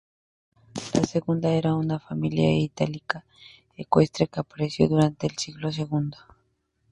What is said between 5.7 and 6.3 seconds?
segundo.